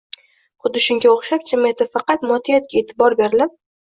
Xuddi 0.65 0.79
shunga 0.85 1.11
o‘xshab, 1.17 1.43
jamiyatda 1.51 1.87
faqat 1.97 2.25
moddiyatga 2.31 2.81
e’tibor 2.83 3.17
berilib 3.23 3.55